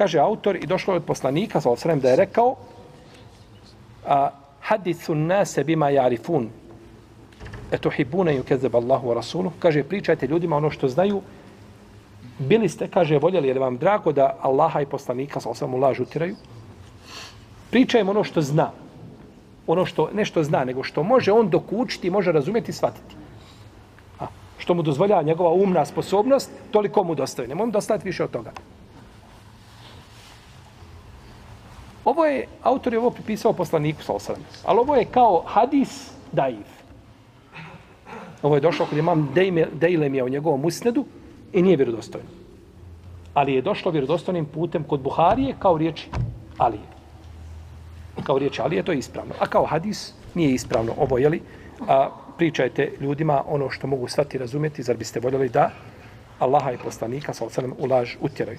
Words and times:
kaže 0.00 0.16
autor, 0.18 0.56
i 0.56 0.66
došlo 0.66 0.94
je 0.94 1.02
od 1.02 1.04
poslanika, 1.04 1.60
sa 1.60 1.70
osrem, 1.70 2.00
da 2.00 2.08
je 2.08 2.16
rekao, 2.16 2.54
a, 4.06 4.30
hadithu 4.64 5.14
nase 5.14 5.64
bima 5.64 5.90
jarifun, 5.92 6.48
eto 7.70 7.92
hibune 7.92 8.34
ju 8.38 8.46
kezeb 8.48 8.76
Allahu 8.76 9.10
wa 9.10 9.18
Rasulu, 9.20 9.52
kaže, 9.58 9.82
pričajte 9.84 10.26
ljudima 10.26 10.56
ono 10.56 10.70
što 10.70 10.88
znaju, 10.88 11.20
bili 12.38 12.68
ste, 12.68 12.88
kaže, 12.88 13.18
voljeli, 13.18 13.52
jer 13.52 13.60
vam 13.60 13.76
drago 13.76 14.12
da 14.16 14.38
Allaha 14.40 14.80
i 14.80 14.88
poslanika, 14.88 15.40
sa 15.40 15.50
osrem, 15.52 15.74
u 15.74 15.82
laž 15.84 16.00
utiraju, 16.00 16.36
pričajem 17.70 18.08
ono 18.08 18.24
što 18.24 18.40
zna, 18.40 18.70
ono 19.66 19.84
što, 19.84 20.08
ne 20.16 20.24
što 20.24 20.48
zna, 20.48 20.64
nego 20.64 20.82
što 20.82 21.02
može 21.02 21.32
on 21.32 21.50
dokučiti, 21.50 22.10
može 22.10 22.32
razumjeti 22.32 22.70
i 22.70 22.74
shvatiti. 22.80 23.16
A, 24.20 24.32
što 24.58 24.74
mu 24.74 24.82
dozvolja 24.82 25.22
njegova 25.22 25.52
umna 25.52 25.84
sposobnost, 25.84 26.50
toliko 26.70 27.04
mu 27.04 27.14
dostaje. 27.14 27.48
Ne 27.48 27.54
mogu 27.54 27.70
dostaviti 27.70 28.08
više 28.08 28.24
od 28.24 28.30
toga. 28.30 28.56
Ovo 32.10 32.24
je, 32.26 32.46
autor 32.62 32.92
je 32.92 32.98
ovo 32.98 33.10
pripisao 33.10 33.52
poslaniku 33.52 34.02
sa 34.02 34.12
osram. 34.12 34.42
Ali 34.64 34.78
ovo 34.78 34.96
je 34.96 35.04
kao 35.04 35.42
hadis 35.46 36.10
daiv. 36.32 36.66
Ovo 38.42 38.54
je 38.54 38.60
došlo 38.60 38.86
kod 38.86 38.98
imam 38.98 39.28
Dejlemija 39.72 40.18
je 40.18 40.24
u 40.24 40.28
njegovom 40.28 40.64
usnedu 40.64 41.04
i 41.52 41.62
nije 41.62 41.76
vjerodostojno. 41.76 42.28
Ali 43.34 43.54
je 43.54 43.62
došlo 43.62 43.90
vjerodostojnim 43.90 44.44
putem 44.44 44.84
kod 44.84 45.00
Buharije 45.00 45.54
kao 45.58 45.78
riječi 45.78 46.08
Alije. 46.58 46.82
Kao 48.22 48.38
riječi 48.38 48.62
Alije 48.62 48.82
to 48.82 48.92
je 48.92 48.98
ispravno. 48.98 49.34
A 49.40 49.46
kao 49.46 49.66
hadis 49.66 50.14
nije 50.34 50.54
ispravno. 50.54 50.92
Ovo 50.98 51.18
jeli? 51.18 51.42
a, 51.88 52.10
pričajte 52.36 52.92
ljudima 53.00 53.42
ono 53.46 53.70
što 53.70 53.86
mogu 53.86 54.08
svati 54.08 54.38
razumjeti, 54.38 54.82
zar 54.82 54.96
biste 54.96 55.20
voljeli 55.20 55.48
da 55.48 55.70
Allaha 56.38 56.72
i 56.72 56.78
poslanika 56.84 57.34
sa 57.34 57.44
osram 57.44 57.72
u 57.78 57.88
utjeraju. 58.20 58.58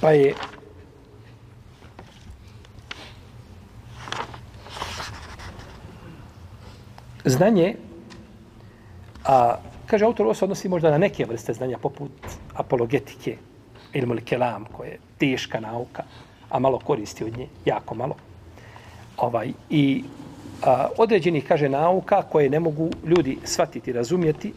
Pa 0.00 0.10
je 0.10 0.34
znanje, 7.26 7.74
a, 9.24 9.56
kaže 9.86 10.04
autor, 10.04 10.26
ovo 10.26 10.34
se 10.34 10.44
odnosi 10.44 10.68
možda 10.68 10.90
na 10.90 10.98
neke 10.98 11.24
vrste 11.24 11.54
znanja, 11.54 11.78
poput 11.78 12.12
apologetike, 12.54 13.36
ili 13.92 14.20
kelam, 14.20 14.64
koja 14.72 14.90
je 14.90 14.98
teška 15.18 15.60
nauka, 15.60 16.02
a 16.50 16.58
malo 16.58 16.78
koristi 16.78 17.24
od 17.24 17.38
nje, 17.38 17.48
jako 17.64 17.94
malo. 17.94 18.14
Ovaj, 19.16 19.52
I 19.70 20.04
a, 20.62 20.88
određenih, 20.98 21.44
kaže, 21.48 21.68
nauka 21.68 22.22
koje 22.22 22.50
ne 22.50 22.60
mogu 22.60 22.90
ljudi 23.04 23.38
shvatiti, 23.44 23.92
razumjeti, 23.92 24.52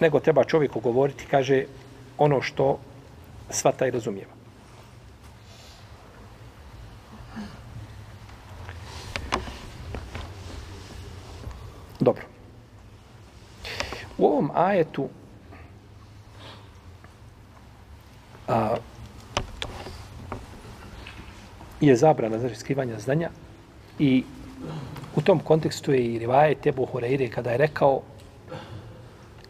nego 0.00 0.20
treba 0.20 0.44
čovjeku 0.44 0.80
govoriti, 0.80 1.26
kaže, 1.30 1.64
ono 2.18 2.42
što 2.42 2.78
svata 3.50 3.86
i 3.86 3.90
razumijeva. 3.90 4.35
Dobro. 12.06 12.22
U 14.18 14.26
ovom 14.26 14.50
ajetu 14.54 15.08
a, 18.48 18.76
je 21.80 21.96
zabrana 21.96 22.38
znači 22.38 22.54
skrivanja 22.54 22.98
znanja 22.98 23.30
i 23.98 24.24
u 25.16 25.20
tom 25.20 25.40
kontekstu 25.40 25.92
je 25.92 26.04
i 26.04 26.18
rivaje 26.18 26.54
Tebu 26.54 26.86
Horeire 26.86 27.28
kada 27.28 27.50
je 27.50 27.58
rekao 27.58 28.02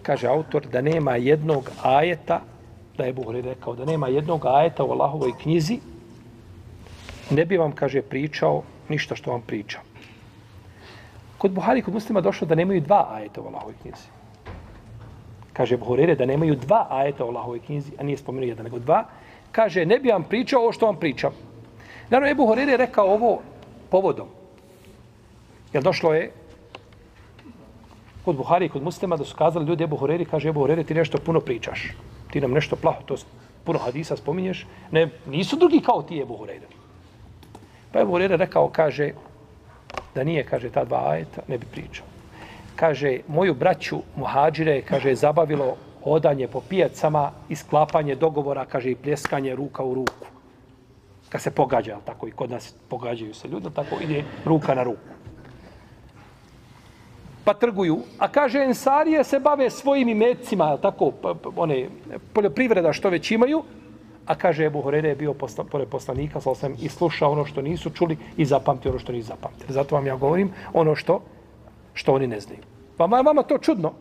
kaže 0.03 0.29
autor 0.29 0.67
da 0.67 0.81
nema 0.81 1.17
jednog 1.17 1.71
ajeta 1.83 2.41
da 2.97 3.05
je 3.05 3.13
Buhari 3.13 3.43
rekao 3.43 3.75
da 3.77 3.85
nema 3.85 4.09
jednog 4.09 4.47
ajeta 4.47 4.85
u 4.85 4.93
Allahovoj 4.93 5.33
knjizi, 5.43 5.81
ne 7.31 7.45
bi 7.45 7.57
vam, 7.57 7.73
kaže, 7.73 8.03
pričao 8.03 8.63
ništa 8.89 9.17
što 9.17 9.31
vam 9.31 9.43
priča. 9.43 9.81
Kod 11.39 11.51
Buhari, 11.51 11.83
kod 11.83 11.95
muslima 11.95 12.21
došlo 12.21 12.47
da 12.47 12.55
nemaju 12.55 12.81
dva 12.81 13.09
ajeta 13.13 13.41
u 13.41 13.47
Allahovoj 13.47 13.75
knjizi. 13.83 14.09
Kaže 15.53 15.77
Buhari 15.77 16.17
da 16.17 16.27
nemaju 16.27 16.55
dva 16.55 16.87
ajeta 16.91 17.25
u 17.25 17.29
Allahovoj 17.29 17.61
knjizi, 17.61 17.93
a 17.99 18.03
nije 18.03 18.17
spomenuo 18.17 18.49
jedan, 18.49 18.65
nego 18.65 18.79
dva. 18.79 19.05
Kaže, 19.53 19.87
ne 19.87 19.99
bi 19.99 20.09
vam 20.09 20.25
pričao 20.25 20.63
ovo 20.63 20.73
što 20.73 20.87
vam 20.87 20.97
pričam. 20.97 21.33
Naravno, 22.11 22.31
Ebu 22.31 22.47
Horeire 22.47 22.77
rekao 22.77 23.07
ovo 23.07 23.39
povodom. 23.91 24.29
Jer 25.73 25.83
došlo 25.83 26.15
je 26.15 26.31
kod 28.25 28.37
Buhari 28.37 28.67
i 28.67 28.69
kod 28.69 28.83
muslima 28.83 29.17
da 29.17 29.25
su 29.25 29.37
kazali 29.37 29.67
ljudi 29.67 29.85
Ebu 29.85 29.97
Horeire, 29.97 30.25
kaže 30.25 30.49
Ebu 30.49 30.61
Horeire, 30.61 30.85
ti 30.85 30.95
nešto 30.95 31.19
puno 31.19 31.41
pričaš 31.41 31.93
ti 32.37 32.41
nam 32.41 32.53
nešto 32.53 32.77
plaho, 32.77 33.03
to 33.07 33.17
puno 33.65 33.79
hadisa 33.79 34.17
spominješ, 34.17 34.67
ne, 34.91 35.09
nisu 35.27 35.57
drugi 35.57 35.81
kao 35.81 36.03
ti 36.03 36.21
Ebu 36.21 36.37
Hureyre. 36.37 36.69
Pa 37.93 38.01
Ebu 38.01 38.13
Hureyre 38.13 38.37
rekao, 38.37 38.69
kaže, 38.69 39.13
da 40.17 40.25
nije, 40.25 40.45
kaže, 40.45 40.71
ta 40.71 40.85
dva 40.85 41.03
ajeta, 41.11 41.43
ne 41.49 41.59
bi 41.59 41.67
pričao. 41.73 42.07
Kaže, 42.77 43.19
moju 43.29 43.55
braću 43.55 44.01
muhađire, 44.17 44.83
kaže, 44.83 45.15
zabavilo 45.15 45.77
odanje 46.05 46.49
po 46.49 46.61
pijacama 46.61 47.31
i 47.49 47.57
sklapanje 47.57 48.15
dogovora, 48.15 48.65
kaže, 48.65 48.91
i 48.91 48.97
pljeskanje 48.97 49.55
ruka 49.55 49.85
u 49.85 49.95
ruku. 49.95 50.27
Kad 51.29 51.43
se 51.43 51.51
pogađa, 51.51 51.99
tako 52.05 52.29
i 52.29 52.31
kod 52.33 52.51
nas 52.51 52.75
pogađaju 52.89 53.35
se 53.35 53.49
ljudi, 53.49 53.69
tako 53.75 53.97
ide 54.01 54.25
ruka 54.45 54.75
na 54.75 54.83
ruku 54.83 55.17
pa 57.47 57.55
trguju. 57.55 58.01
A 58.19 58.29
kaže, 58.29 58.65
ensarije 58.65 59.25
se 59.25 59.39
bave 59.39 59.71
svojim 59.71 60.09
imecima, 60.09 60.77
tako, 60.77 61.13
pa, 61.23 61.35
pa, 61.35 61.51
one, 61.57 61.89
poljoprivreda 62.33 62.93
što 62.93 63.11
već 63.11 63.31
imaju, 63.31 63.63
a 64.27 64.35
kaže, 64.35 64.65
Ebu 64.67 64.83
Horede 64.83 65.09
je 65.09 65.15
bio 65.15 65.35
posla, 65.35 65.65
pored 65.65 65.89
poslanika, 65.89 66.41
sa 66.41 66.55
sam 66.55 66.75
i 66.81 66.89
slušao 66.89 67.33
ono 67.33 67.45
što 67.45 67.63
nisu 67.63 67.91
čuli 67.91 68.19
i 68.37 68.45
zapamtio 68.45 68.91
ono 68.91 68.99
što 68.99 69.13
nisu 69.13 69.29
zapamtili. 69.29 69.73
Zato 69.73 69.95
vam 69.95 70.07
ja 70.07 70.17
govorim 70.17 70.53
ono 70.73 70.95
što, 70.95 71.21
što 71.95 72.15
oni 72.15 72.27
ne 72.27 72.41
znaju. 72.41 72.61
Pa 72.97 73.07
vama 73.07 73.43
to 73.43 73.59
čudno, 73.59 73.93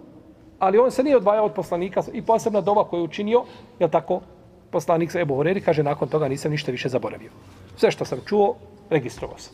ali 0.59 0.77
on 0.77 0.91
se 0.91 1.03
nije 1.03 1.17
odvajao 1.17 1.45
od 1.45 1.53
poslanika 1.53 2.03
i 2.13 2.21
posebna 2.21 2.61
doba 2.61 2.83
koju 2.83 2.99
je 2.99 3.03
učinio, 3.03 3.43
je 3.79 3.91
tako, 3.91 4.21
poslanik 4.71 5.11
sa 5.11 5.19
Ebu 5.19 5.35
Horede, 5.35 5.61
kaže, 5.61 5.83
nakon 5.83 6.07
toga 6.07 6.27
nisam 6.27 6.51
ništa 6.51 6.71
više 6.71 6.89
zaboravio. 6.89 7.31
Sve 7.77 7.91
što 7.91 8.05
sam 8.05 8.19
čuo, 8.25 8.55
registrovao 8.89 9.37
sam. 9.37 9.53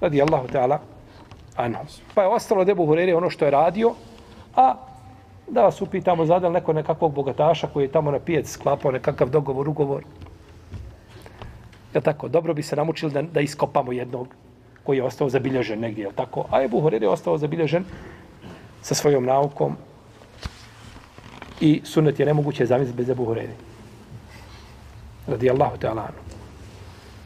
Radi 0.00 0.22
Allahu 0.22 0.48
Teala, 0.48 0.80
anhu. 1.56 1.84
Pa 2.14 2.22
je 2.22 2.28
ostalo 2.28 2.64
debu 2.64 2.86
Hurere 2.86 3.16
ono 3.16 3.30
što 3.30 3.44
je 3.44 3.50
radio, 3.50 3.94
a 4.56 4.74
da 5.48 5.62
vas 5.62 5.80
upitamo, 5.80 6.26
zadal 6.26 6.52
neko 6.52 6.72
nekakvog 6.72 7.14
bogataša 7.14 7.66
koji 7.66 7.84
je 7.84 7.92
tamo 7.92 8.10
na 8.10 8.18
pijac 8.18 8.48
sklapao 8.48 8.92
nekakav 8.92 9.28
dogovor, 9.28 9.68
ugovor. 9.68 10.04
Ja 11.94 12.00
tako, 12.00 12.28
dobro 12.28 12.54
bi 12.54 12.62
se 12.62 12.76
namučili 12.76 13.12
da, 13.12 13.22
da 13.22 13.40
iskopamo 13.40 13.92
jednog 13.92 14.28
koji 14.84 14.96
je 14.96 15.04
ostao 15.04 15.28
zabilježen 15.28 15.80
negdje, 15.80 16.04
je 16.04 16.12
tako? 16.12 16.44
A 16.50 16.62
Ebu 16.62 16.80
Horer 16.80 17.02
je 17.02 17.08
ostao 17.08 17.38
zabilježen 17.38 17.84
sa 18.82 18.94
svojom 18.94 19.24
naukom 19.24 19.76
i 21.60 21.80
sunet 21.84 22.20
je 22.20 22.26
nemoguće 22.26 22.66
zamisliti 22.66 22.96
bez 22.96 23.10
Ebu 23.10 23.24
Horer. 23.24 23.50
Radi 25.26 25.50
Allahu 25.50 25.76
te 25.76 25.88
alanu. 25.88 26.18